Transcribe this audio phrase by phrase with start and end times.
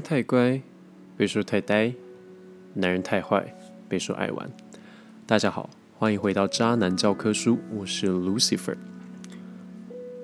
[0.00, 0.60] 太乖，
[1.16, 1.92] 被说太呆；
[2.74, 3.54] 男人太坏，
[3.88, 4.50] 被说爱玩。
[5.26, 8.76] 大家好，欢迎回到渣男教科书，我是 Lucifer。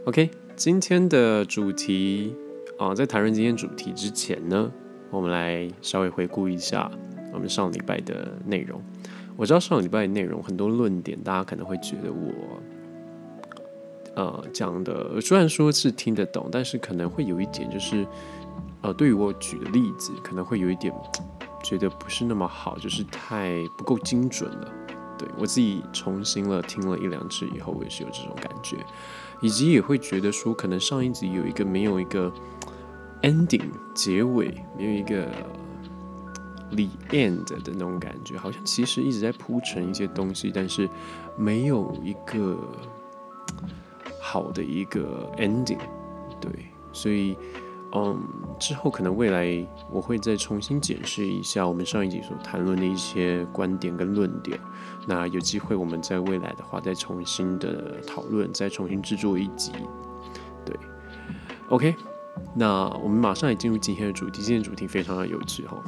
[0.06, 2.34] OK，今天的主题
[2.78, 4.73] 啊，在谈论今天主题之前呢，
[5.10, 6.90] 我们来稍微回顾一下
[7.32, 8.80] 我们上礼拜的内容。
[9.37, 12.32] 我知道上礼拜的内容很多论点，大家可能会觉得我。
[14.15, 18.06] 呃，讲的虽然说是听得懂，但是可能会有一点，就是
[18.83, 20.95] 呃，对于我举的例子，可能会有一点
[21.62, 24.73] 觉得不是那么好，就是太不够精准了。
[25.19, 28.77] 对我自己重新了听了一两次以后，我也是有这种感觉，
[29.41, 32.32] 以及也会觉得说，可能上一集有一个没有一个
[33.23, 35.27] ending 结尾，没有一个
[36.71, 40.88] the end 的那种感觉，好像其实一直在铺陈一些东西，但是
[41.37, 42.57] 没有一个。
[44.21, 45.79] 好的一个 ending，
[46.40, 46.51] 对，
[46.93, 47.38] 所以，
[48.05, 48.21] 嗯，
[48.59, 54.59] 之后可能未来我会再重新检视一下我们上一集所谈论的一些观点跟论点。
[55.07, 59.73] 那有机会我们在未来的话再重新的讨论，再重新制作一集。
[60.65, 60.77] 对
[61.69, 61.95] ，OK，
[62.55, 64.43] 那我们马上也进入今天的主题。
[64.43, 65.83] 今天主题非常的有趣哈，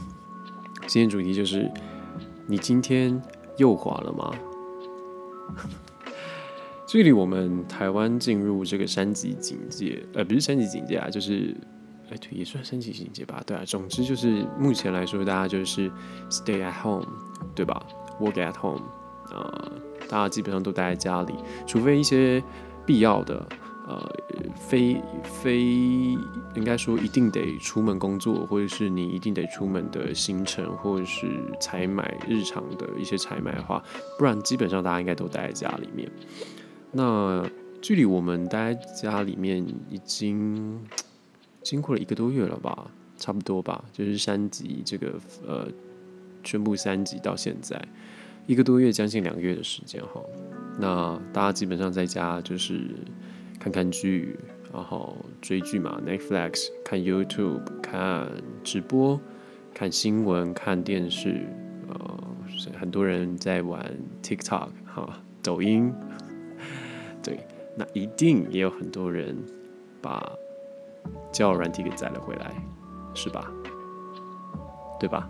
[0.86, 1.70] 今天主题就是
[2.46, 3.20] 你今天
[3.56, 4.32] 又滑了吗？
[6.86, 11.54] 距离我们台湾进入这个三级警戒，呃，不是三级警戒啊，就是，
[12.10, 13.62] 哎，对，也算三级警戒吧，对啊。
[13.66, 15.90] 总之就是目前来说，大家就是
[16.30, 17.06] stay at home，
[17.54, 17.82] 对吧
[18.20, 18.82] ？work at home，
[19.30, 19.72] 呃，
[20.08, 21.34] 大家基本上都待在家里，
[21.66, 22.42] 除非一些
[22.86, 23.46] 必要的，
[23.86, 24.10] 呃，
[24.56, 25.60] 非非
[26.54, 31.26] 应该说一定得出门工作，或者是你一定得出门的行程，或者是
[31.60, 33.82] 采买日常的一些采买的话，
[34.18, 36.10] 不然基本上大家应该都待在家里面。
[36.90, 37.44] 那
[37.82, 40.80] 距离我们待在家里面已经
[41.62, 45.68] 经过了一个多月了吧，差不多吧，就是三级这个呃
[46.44, 47.80] 宣布三级到现在
[48.46, 50.22] 一个多月，将近两个月的时间哈。
[50.80, 52.80] 那大家基本上在家就是
[53.58, 54.38] 看看剧，
[54.72, 58.30] 然后追剧嘛，Netflix，看 YouTube，看
[58.62, 59.20] 直播，
[59.74, 61.46] 看新闻，看电视，
[61.88, 62.24] 呃，
[62.78, 63.84] 很多人在玩
[64.22, 65.92] TikTok 哈，抖音。
[67.22, 67.40] 对，
[67.76, 69.36] 那一定也有很多人
[70.00, 70.32] 把
[71.32, 72.54] 交友软体给载了回来，
[73.14, 73.50] 是吧？
[74.98, 75.28] 对吧？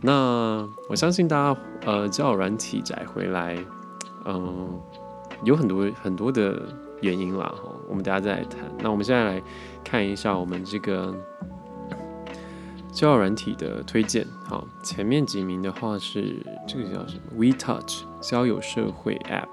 [0.00, 3.58] 那我相信大家呃，交友软体载回来，
[4.24, 4.80] 嗯，
[5.44, 6.62] 有很多很多的
[7.00, 7.52] 原因啦。
[7.56, 8.60] 哈，我们大家再来谈。
[8.78, 9.42] 那我们现在来
[9.84, 11.14] 看一下我们这个
[12.92, 14.26] 交友软体的推荐。
[14.44, 16.36] 好，前面几名的话是
[16.66, 19.48] 这个叫什么？We Touch 交友社会 App。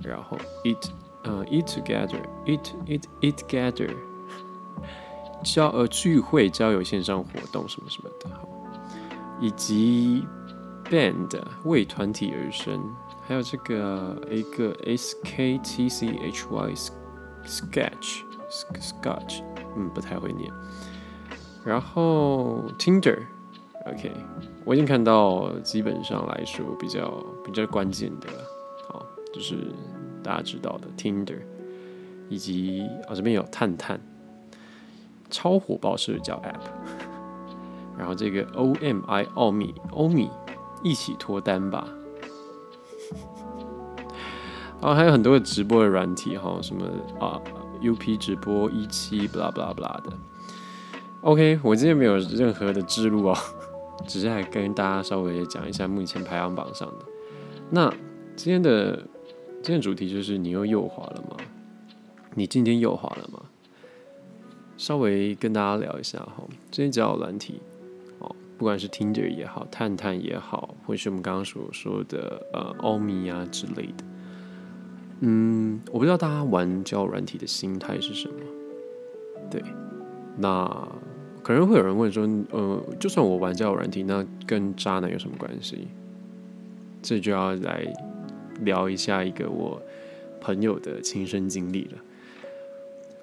[0.00, 0.90] 然后 eat，
[1.24, 3.94] 呃，eat together，eat eat eat together，
[5.44, 8.48] 交呃聚会交友线上活动什么什么的，好，
[9.40, 10.26] 以及
[10.90, 12.80] band 为团体而生，
[13.26, 16.74] 还有这个一个 s k t c h y
[17.46, 18.22] sketch
[18.80, 19.42] sketch，
[19.76, 20.52] 嗯，不太会念。
[21.64, 24.12] 然后 Tinder，OK，
[24.64, 28.48] 我已经看到基本上来说比较比较关键的了。
[29.32, 29.72] 就是
[30.22, 31.38] 大家知道的 Tinder，
[32.28, 34.00] 以及啊这边有探探，
[35.30, 36.60] 超火爆社交 App，
[37.98, 40.30] 然后这个 OMI 奥秘欧米
[40.82, 41.86] 一起脱单吧，
[44.80, 46.86] 然后还有很多的直播的软体哈，什么
[47.20, 47.40] 啊
[47.82, 50.12] UP 直播一期 blah blah blah 的
[51.22, 53.36] ，OK，我今天没有任何的记录哦，
[54.06, 57.04] 只是来跟大家稍微讲一下目前排行榜上的。
[57.70, 57.92] 那
[58.36, 59.06] 今天的。
[59.62, 61.36] 今天主题就是你又右滑了吗？
[62.34, 63.40] 你今天右滑了吗？
[64.76, 67.60] 稍微跟大家聊一下哈，今天交友软体
[68.18, 74.04] 哦，不管是 Tinder 也好，探探也好，或是我们刚刚所说的呃欧米啊之类的，
[75.20, 78.34] 嗯，我不知道大家玩交友软体的心态是什么。
[79.48, 79.62] 对，
[80.36, 80.88] 那
[81.40, 85.86] 可能会有人问说，呃，就算我玩交友软体，那跟渣男有什么关系？
[87.00, 87.86] 这就要来。
[88.64, 89.80] 聊一下一个我
[90.40, 91.98] 朋友的亲身经历了。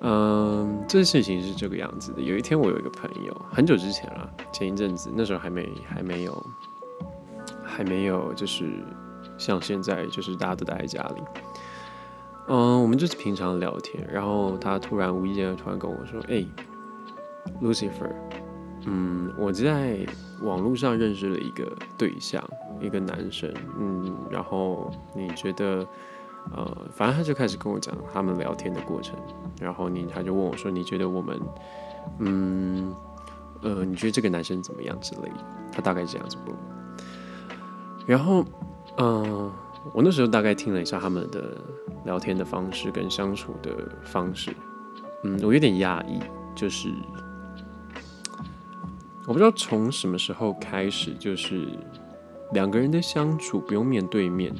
[0.01, 2.21] 嗯，这事情是这个样子的。
[2.21, 6.45] 有一天，我有一个朋友，很久之前了，前一阵子，那时候还没还没有
[7.65, 8.65] 还没有，就是
[9.37, 11.21] 像现在，就是大家都待在家里。
[12.47, 16.45] 嗯，我们就是平常聊天，然后他突然无意间突然跟我说：“哎
[17.61, 18.09] ，Lucifer。”
[18.85, 19.99] 嗯，我在
[20.41, 22.43] 网络上认识了一个对象，
[22.79, 23.53] 一个男生。
[23.79, 25.85] 嗯，然后你觉得
[26.55, 29.15] 呃，反正他就开始跟我讲他们聊天的过程，
[29.59, 31.39] 然后你他就问我说：“你觉得我们，
[32.19, 32.95] 嗯，
[33.61, 36.55] 呃，你觉得这个男生怎么样之类的？”他大概这样子问。
[38.07, 38.43] 然后，
[38.97, 39.51] 嗯，
[39.93, 41.57] 我那时候大概听了一下他们的
[42.05, 43.71] 聊天的方式跟相处的
[44.03, 44.51] 方式，
[45.23, 46.19] 嗯，我有点压抑，
[46.55, 46.89] 就是
[49.29, 51.67] 我不知道从什么时候开始，就是
[52.51, 54.51] 两个人的相处不用面对面。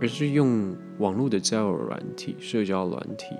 [0.00, 3.36] 而是用网络的交友软体、社交软体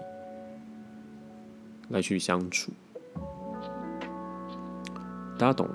[1.88, 2.70] 来去相处，
[5.36, 5.68] 大家懂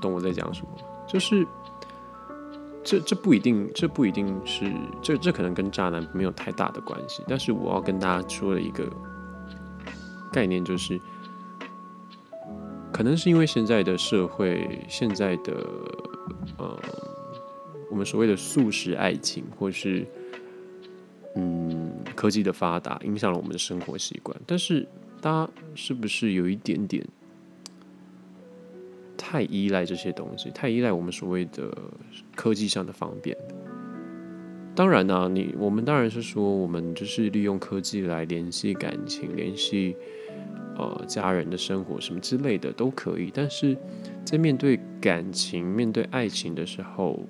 [0.00, 0.68] 懂我在讲什么？
[1.08, 1.44] 就是
[2.84, 4.70] 这这不一定，这不一定是
[5.00, 7.24] 这这可能跟渣男没有太大的关系。
[7.26, 8.86] 但是我要跟大家说的一个
[10.30, 11.00] 概念就是，
[12.92, 15.66] 可能是因为现在的社会，现在的
[16.58, 16.78] 呃。
[17.90, 20.06] 我们所谓的素食爱情，或是
[21.36, 24.34] 嗯科技的发达，影响了我们的生活习惯。
[24.46, 24.88] 但是，
[25.20, 27.06] 大家是不是有一点点
[29.14, 31.70] 太依赖这些东西，太依赖我们所谓的
[32.34, 33.36] 科技上的方便？
[34.74, 39.94] 当然呢，你我们当然是说，我们就是利用科技来联系感情，联系
[40.76, 43.30] 呃家人的生活什么之类的都可以。
[43.34, 43.76] 但是
[44.24, 47.20] 在面对感情、面对爱情的时候，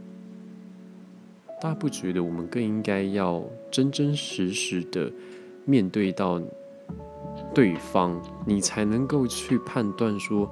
[1.60, 5.10] 大家不觉得我们更应该要真真实实的
[5.64, 6.40] 面对到
[7.54, 10.50] 对方，你才能够去判断说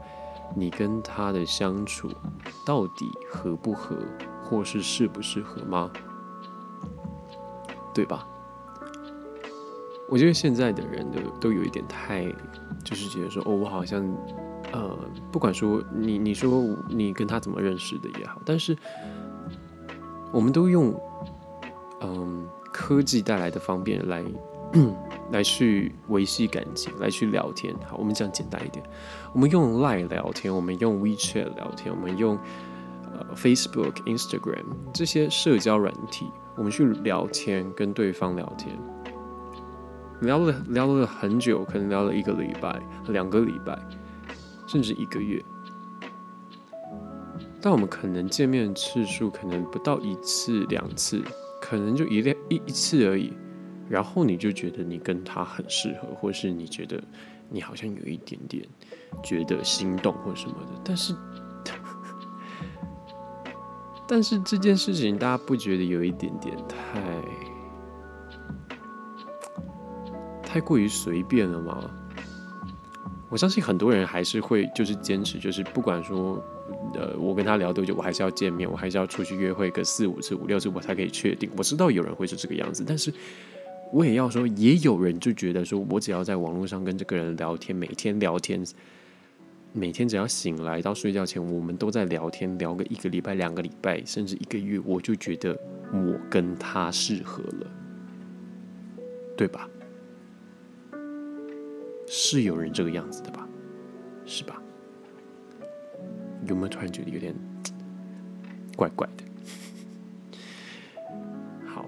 [0.56, 2.10] 你跟他的相处
[2.66, 3.96] 到底合不合，
[4.44, 5.90] 或是适不适合吗？
[7.92, 8.26] 对吧？
[10.10, 12.26] 我觉得现在的人都都有一点太，
[12.84, 14.04] 就是觉得说哦，我好像
[14.72, 14.98] 呃，
[15.32, 18.76] 不管说你你说你跟他怎么认识的也好，但是。
[20.32, 20.94] 我们都用
[22.02, 24.24] 嗯科技带来的方便来
[25.32, 27.74] 来去维系感情，来去聊天。
[27.84, 28.80] 好，我们讲简单一点，
[29.32, 32.38] 我们用 Line 聊天，我们用 WeChat 聊天，我们用
[33.12, 38.78] 呃 Facebook、Instagram 这些社交软体，我们去聊天，跟对方聊天，
[40.20, 43.78] 聊了聊了很久，可能聊了一个礼拜、两个礼拜，
[44.66, 45.42] 甚至一个月。
[47.62, 51.22] 但我们可能见面次数可能不到一次两次，
[51.60, 53.32] 可能就一两一一次而已，
[53.88, 57.02] 然后你就觉得你跟他很适合，或是你觉得
[57.50, 58.66] 你好像有一点点
[59.22, 61.14] 觉得心动或什么的，但是，
[64.08, 66.98] 但是这件事情大家不觉得有一点点太
[70.50, 71.88] 太过于随便了吗？
[73.28, 76.42] 我相信很多人还是会就是坚持，就是不管说。
[76.94, 81.50] 呃，我跟他聊多久，我还是要见面，我还是要出去约会个四五次、五六次，我才可以确定。
[81.56, 83.12] 我知道有人会是这个样子，但是
[83.92, 88.64] 我也要说，也有人就觉得说，我只要在网络上跟这个人聊天，每天聊天，
[89.72, 95.56] 每天只要醒来到睡觉前，我们都在聊天，聊个一个礼拜、两个礼拜，甚至一个月，我就觉得
[95.92, 97.66] 我跟他适合了，
[99.36, 99.68] 对吧？
[102.12, 103.46] 是有人这个样子的吧？
[104.26, 104.60] 是吧？
[106.46, 107.32] 有没有突然觉得有点
[108.76, 109.22] 怪怪的？
[111.72, 111.86] 好，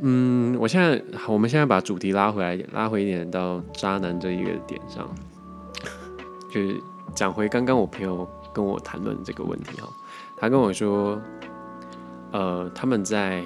[0.00, 5.08] 嗯，我现在，我们现在把主题拉回来，拉回一点到渣男这一个点上，
[6.52, 6.78] 就是
[7.14, 9.88] 讲回刚刚我朋友跟我谈论这个问题哈。
[10.36, 11.18] 他跟我说，
[12.32, 13.42] 呃，他们在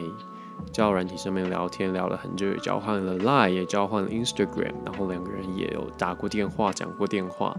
[0.72, 7.56] 交友软体上面聊天聊了很久，也交换了 Line，也交换了 Instagram，然后两个人也有打过电话，讲过电话。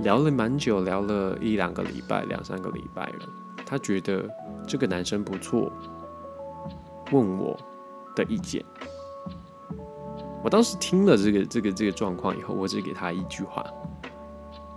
[0.00, 3.28] 聊了蛮久，聊了一两个礼拜，两三个礼拜了。
[3.64, 4.28] 他觉得
[4.66, 5.70] 这个男生不错，
[7.12, 7.56] 问我
[8.16, 8.64] 的意见。
[10.42, 13.64] 我当时听了这个这个这个状况以后，我只给他一句话。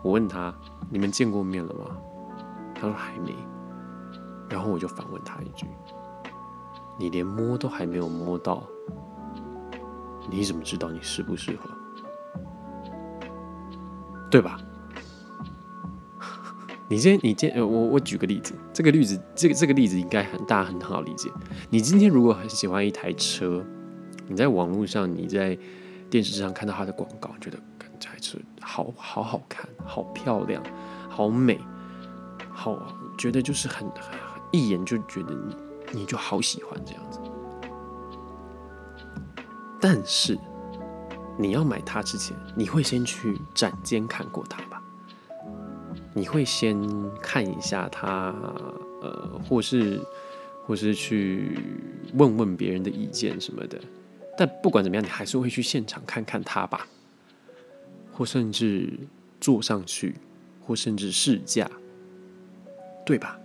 [0.03, 0.53] 我问他
[0.89, 1.97] ：“你们见过面了吗？”
[2.75, 3.35] 他说：“还没。”
[4.47, 5.65] 然后我就反问他一句
[6.97, 8.63] ：“你连摸都还没有摸到，
[10.29, 11.69] 你怎么知道你适不适合？
[14.29, 14.59] 对吧？”
[16.89, 21.29] 你今天，你今呃，我我举个例子，这个例子，这个这个例子应该很大很好理解。
[21.69, 23.63] 你今天如果很喜欢一台车，
[24.27, 25.57] 你在网络上，你在
[26.09, 27.59] 电视上看到它的广告，觉得
[27.99, 30.63] 这台车好好好看，好漂亮，
[31.09, 31.59] 好美，
[32.49, 32.81] 好
[33.17, 33.85] 觉得就是很
[34.51, 35.55] 一眼就觉得你
[35.91, 37.19] 你就好喜欢这样子。
[39.79, 40.37] 但是
[41.37, 44.81] 你要买它之前，你会先去展间看过它吧？
[46.13, 46.75] 你会先
[47.21, 48.33] 看一下它，
[49.01, 50.01] 呃，或是
[50.65, 51.59] 或是去
[52.15, 53.79] 问问别人的意见什么的。
[54.35, 56.87] 但不管怎么样，你还是会去现场看看它吧，
[58.13, 58.91] 或甚至
[59.39, 60.15] 坐上去，
[60.65, 61.69] 或甚至试驾，
[63.05, 63.39] 对吧？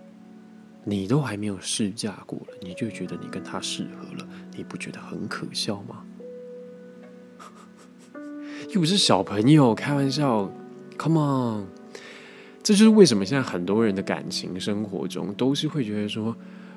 [0.84, 6.04] 你都还没有试驾过了，你就觉得你跟他适合了，你不觉得很可笑吗？
[8.74, 10.50] 又不是小朋友，开玩笑
[10.98, 11.66] ，Come on！
[12.62, 16.36] 这就是为什么现在很多人的感情生活中都是会觉得说，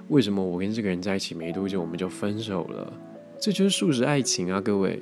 [0.10, 2.94] 为什么我跟这个人在一起没多久我们就分手了？
[3.40, 5.02] 这就是素食爱情啊，各位！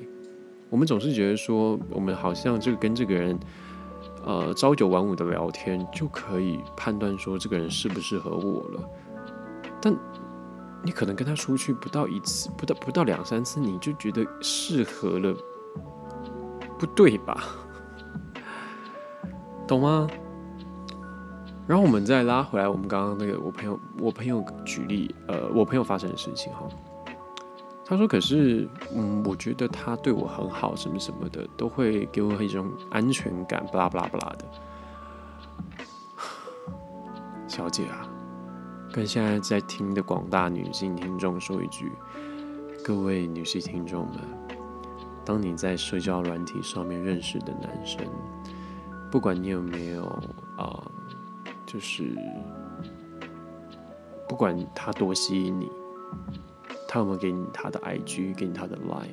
[0.70, 3.38] 我们总是觉得说，我们好像就跟这个人。
[4.26, 8.88] 呃，朝九晚五的聊天就可以判断说这个人适不适合我了。
[9.82, 9.94] 但
[10.82, 15.34] 你可能跟他出去不到一次，不到不到两三次，你就觉得适合了，
[16.78, 17.42] 不对吧？
[19.66, 20.06] 懂吗？
[21.66, 26.66] 然后我们再拉回来，我们刚刚那个我朋友，我朋友举例，呃，我朋友发生的事情哈。
[27.86, 34.44] 他说：“可是，嗯，我觉得他对我很好，什么什么的，都会给我一种安全感，巴拉巴拉巴拉的。”
[37.46, 38.08] 小姐啊，
[38.90, 41.92] 跟现在在听的广大女性听众说一句：
[42.82, 44.16] 各位女性听众们，
[45.22, 48.02] 当你在社交软体上面认识的男生，
[49.10, 50.04] 不管你有没有
[50.56, 50.82] 啊，
[51.66, 52.16] 就是
[54.26, 55.70] 不管他多吸引你。
[56.94, 59.08] 他有没有给你他的 IG，给你他的 Line，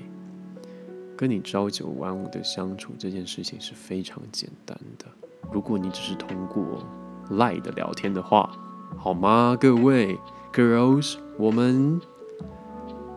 [1.18, 5.06] 跟你朝九晚五的相处这件事情是非常简单的。
[5.52, 6.86] 如果你只是通过
[7.32, 8.56] Line 的聊天的话，
[9.00, 9.58] 好吗？
[9.60, 10.16] 各位
[10.54, 12.00] Girls，我们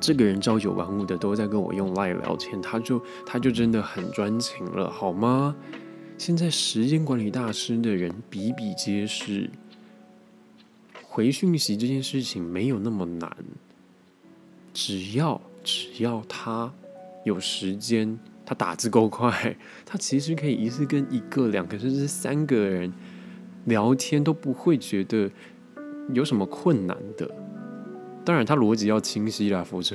[0.00, 5.54] 这个人朝九晚五的都在跟我用 Line 聊天，他就他就真的很专情了，好吗？
[6.24, 9.50] 现在时间管理大师的人比比皆是，
[11.02, 13.30] 回讯息这件事情没有那么难，
[14.72, 16.72] 只要只要他
[17.24, 19.54] 有时间，他打字够快，
[19.84, 22.90] 他其实可以一次跟一个、两个甚至三个人
[23.66, 25.30] 聊天都不会觉得
[26.14, 27.30] 有什么困难的。
[28.24, 29.94] 当然，他逻辑要清晰啦，否则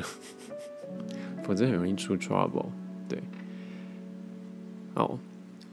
[1.44, 2.68] 否则很容易出 trouble。
[3.08, 3.20] 对，
[4.94, 5.18] 好。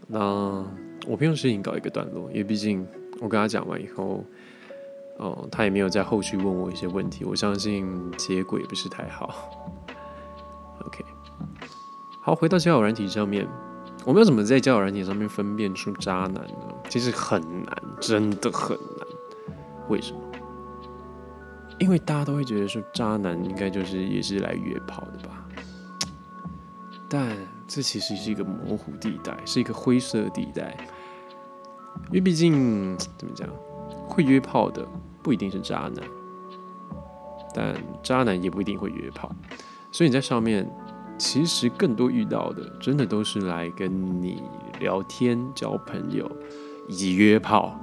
[0.06, 0.64] 那
[1.06, 2.86] 我朋友事情搞一个段落，因为毕竟
[3.20, 4.25] 我跟他讲完以后，
[5.18, 9.34] 哦，他也没有在后续问我一些问题，我相信结果也不是太好。
[10.84, 11.04] OK，
[12.20, 13.46] 好，回到交友软体上面，
[14.04, 16.75] 我们要怎么在交友软体上面分辨出渣男呢？
[16.88, 19.06] 其实很难，真的很难。
[19.88, 20.20] 为什么？
[21.78, 25.45] 因为大家都会觉得说，渣男应该就是也是来约炮的吧？
[27.08, 27.36] 但
[27.68, 30.76] 这其实是一个模糊地带，是一个灰色地带，
[32.08, 33.48] 因为毕竟怎么讲，
[34.08, 34.86] 会约炮的
[35.22, 36.04] 不一定是渣男，
[37.54, 39.30] 但渣男也不一定会约炮，
[39.92, 40.68] 所以你在上面
[41.16, 44.42] 其实更多遇到的，真的都是来跟你
[44.80, 46.30] 聊天、交朋友
[46.88, 47.78] 以及约炮。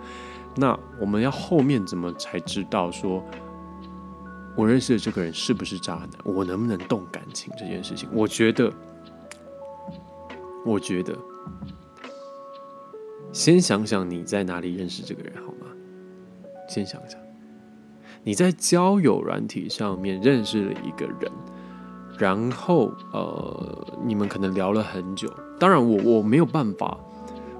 [0.56, 3.24] 那我们要后面怎么才知道说，
[4.58, 6.10] 我认识的这个人是不是渣男？
[6.24, 8.08] 我能不能动感情这件事情？
[8.12, 8.72] 我觉得。
[10.66, 11.16] 我觉得，
[13.32, 15.68] 先想想你在哪里认识这个人好吗？
[16.68, 17.18] 先想想，
[18.24, 21.30] 你在交友软体上面认识了一个人，
[22.18, 25.32] 然后呃，你们可能聊了很久。
[25.60, 26.98] 当然，我我没有办法，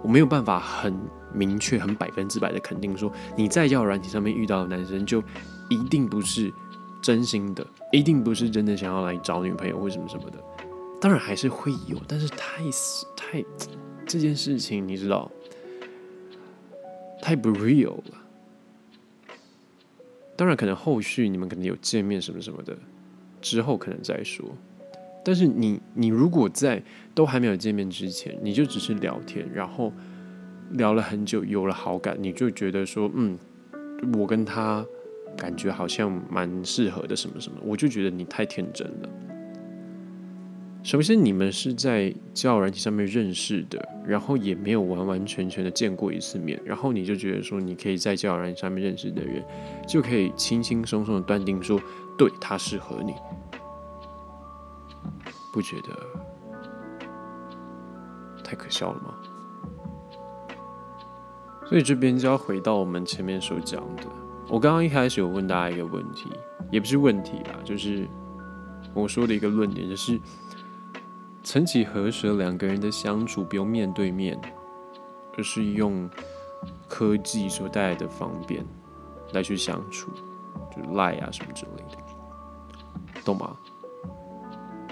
[0.02, 0.92] 我没有办法很
[1.32, 5.22] 明确、很百分之百的肯定说，你在交友软体上面遇到的男生就
[5.70, 6.52] 一定不是
[7.02, 10.38] 真心的，一定不是真的想要来找女朋友或什么什么的。
[11.00, 12.62] 当然还是会有，但是太
[13.16, 13.44] 太
[14.04, 15.30] 这件事情，你知道，
[17.22, 18.24] 太不 real 了。
[20.36, 22.76] 当然，可能后续你们可能有见面什么什么的，
[23.40, 24.48] 之后可能再说。
[25.24, 26.82] 但是你你如果在
[27.14, 29.92] 都还没有见面之前，你就只是聊天，然后
[30.72, 33.38] 聊了很久，有了好感，你就觉得说，嗯，
[34.16, 34.84] 我跟他
[35.38, 39.09] 感觉好像蛮适合的，什么什么，我就觉得你太天真了。
[40.83, 49.45] 首先，你们是在交友软体上面认识的，然后也没有完完全全的见过一次面，然后你就觉得说，你可以在交友软体上面认识的人，
[49.87, 51.80] 就可以轻轻松松的断定说，
[52.16, 53.14] 对他适合你，
[55.52, 55.90] 不觉得
[58.42, 59.14] 太可笑了吗？
[61.66, 64.04] 所以这边就要回到我们前面所讲的，
[64.48, 66.30] 我刚刚一开始有问大家一个问题，
[66.70, 68.08] 也不是问题吧，就是
[68.94, 70.20] 我说的一个论点，就是。
[71.44, 74.38] 曾几何时，两个人的相处不用面对面，
[75.34, 76.06] 而是用
[76.86, 78.62] 科技所带来的方便
[79.32, 80.10] 来去相处，
[80.76, 83.56] 就赖啊什么之类的，懂吗？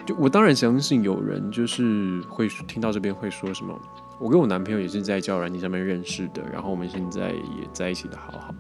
[0.07, 3.79] 就我当然相信有人就是会听到这边会说什么，
[4.19, 8.55] 我跟我男朋友也是在交友软件上面认识的，然后我们现在也在一起的好好。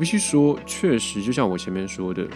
[0.00, 2.26] 必须说，确实就像我前面说的。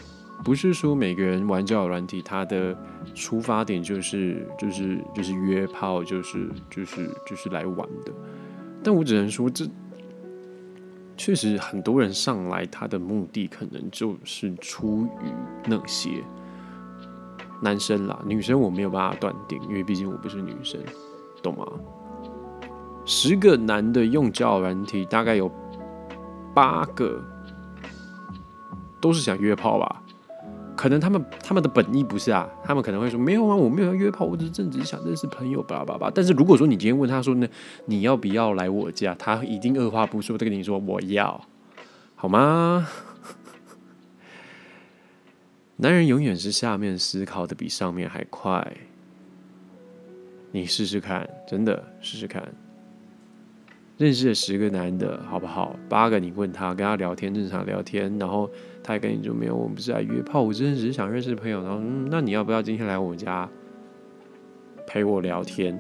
[0.43, 2.77] 不是说每个人玩交友软体，他的
[3.15, 8.13] 出发点就是就是就是约炮，就是就是就是来玩的。
[8.83, 9.65] 但我只能说，这
[11.17, 15.33] 确实很多人上来，他的目的可能就是出于
[15.65, 16.23] 那些
[17.63, 20.79] 男生啦，女生我没有办法断定，因为毕竟我不是女生，
[21.43, 21.67] 懂吗？
[23.07, 25.51] 十个男的用交友软体，大概有
[26.53, 27.25] 八个
[29.05, 30.03] 都是想约炮吧。
[30.75, 36.11] 可能他们他们的本意不是啊，他们可能会说没有啊，我没有要约炮，我只是正只是想认识朋友，巴拉巴拉。
[36.13, 37.47] 但是如果说你今天问他说呢，
[37.85, 41.39] 你要不要来我家，他一定二话不说的跟你说我要，
[42.17, 42.89] 好吗？
[45.77, 48.77] 男人永远是下面思考的比上面还快，
[50.51, 52.43] 你试试看，真的试试看。
[53.97, 55.77] 认识了十个男的，好不好？
[55.89, 58.51] 八个你问他，跟他聊天，正常聊天，然后
[58.85, 61.63] 他也跟你说没有，我们不是来约炮，我真的只是想认识朋友。
[61.63, 63.49] 然后，嗯，那你要不要今天来我家
[64.87, 65.77] 陪我聊天？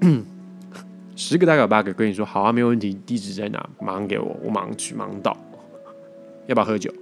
[1.14, 3.70] 十个大概有八个跟你说好啊，没有问题，地址在哪？
[3.80, 5.36] 马上给我，我马上去，马上到。
[6.46, 6.92] 要不要喝酒？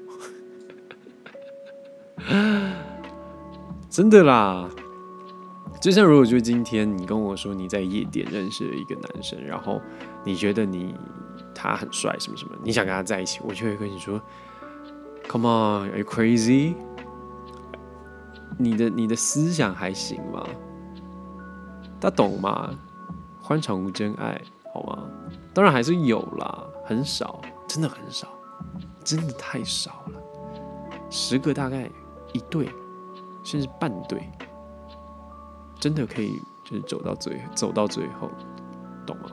[3.88, 4.68] 真的啦。
[5.80, 9.80] 就像如果就今天你跟我说你在夜店认识了一个男生，然后
[10.24, 10.92] 你觉得你
[11.54, 14.20] 他很帅什么什么，你想跟他在一起，我就会跟你说
[15.28, 16.74] ，Come on，Are you crazy？
[18.56, 20.44] 你的你的思想还行吗？
[22.00, 22.70] 他懂吗？
[23.40, 24.40] 欢场无真爱，
[24.72, 25.08] 好吗？
[25.54, 28.28] 当然还是有啦，很少，真的很少，
[29.04, 30.20] 真的太少了，
[31.10, 31.90] 十个大概
[32.32, 32.68] 一对，
[33.42, 34.22] 甚至半对。
[35.80, 38.28] 真的可以，就是走到最走到最后，
[39.06, 39.30] 懂吗？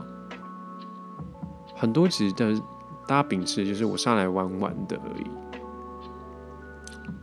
[1.75, 2.53] 很多其实的
[3.07, 5.27] 大家秉持就是我上来玩玩的而已，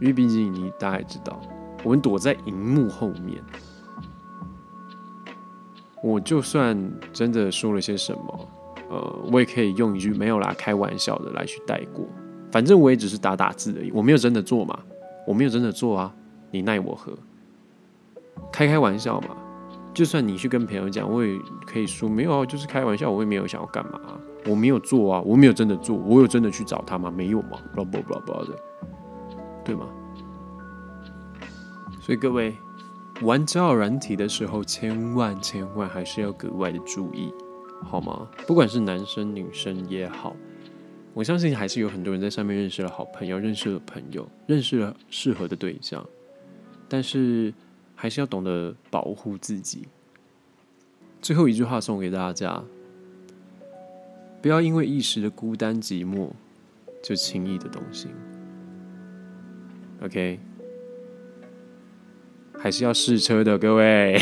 [0.02, 1.40] 因为毕竟你大概知道，
[1.84, 3.40] 我们躲在荧幕后面，
[6.02, 6.76] 我就算
[7.12, 8.48] 真的说了些什么，
[8.90, 12.04] 呃，我也可以用一句没有啦，开玩笑的来去带过，
[12.50, 14.76] 反正我也只是打打字而已，我没有真的做嘛，
[15.24, 16.12] 我没有真的做啊，
[16.50, 17.16] 你奈我何？
[18.50, 19.36] 开开玩笑嘛，
[19.94, 24.00] 就算你去跟朋友讲，我也可以说没有啊，就是开玩笑，我也没有想要干嘛，
[24.48, 27.08] 我没有做啊，我没有真的做，我有真的去找他吗？
[27.08, 27.60] 没有吗？
[27.76, 28.58] 不不不不的，
[29.64, 29.88] 对吗？
[32.00, 32.54] 所以各位
[33.22, 37.32] 玩交友软体的时候，千万千万还是要格外的注意，
[37.82, 38.28] 好吗？
[38.46, 40.36] 不管是男生女生也好，
[41.14, 46.06] 我相信还是有很多人在上面认识了好朋友，认识了朋友，认识了适合的对象，
[46.88, 47.52] 但是。
[47.94, 49.86] 还是要懂得保护自己。
[51.20, 52.64] 最后一句话送给大家：
[54.40, 56.30] 不要因为一时的孤单寂寞，
[57.00, 58.10] 就轻易的动心。
[60.04, 60.40] OK，
[62.58, 64.20] 还是要试车的，各位。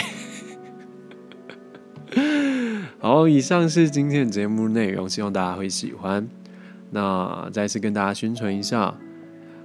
[3.00, 6.28] 好，以上是今天的节目内容，希望大家会喜欢。
[6.90, 8.94] 那再次跟大家宣传一下。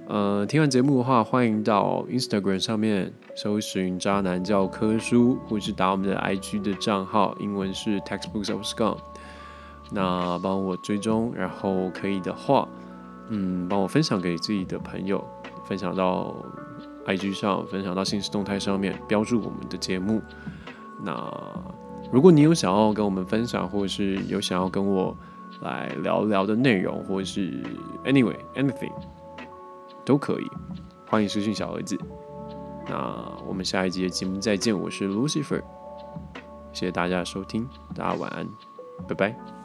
[0.08, 8.96] 呃，听完节目的话，欢迎到 Instagram 上面搜寻“渣男教科书”，或是打我们的 IG 的账号，英文是 Textbooks of Scum。
[9.90, 12.66] 那帮我追踪，然后可以的话，
[13.28, 15.22] 嗯，帮我分享给自己的朋友，
[15.66, 16.34] 分享到
[17.06, 20.22] IG 上，分享到信息动态上面，标注我们的节目。
[21.02, 21.30] 那
[22.12, 25.16] 如果你有想要跟我们分享，或者是有想要跟我
[25.60, 27.62] 来聊聊的内容，或者是
[28.04, 28.92] Anyway anything。
[30.04, 30.48] 都可以，
[31.08, 31.98] 欢迎私信小儿子。
[32.88, 35.60] 那我们下一集的节目再见，我是 Lucifer，
[36.72, 38.46] 谢谢大家收听，大家晚安，
[39.08, 39.55] 拜拜。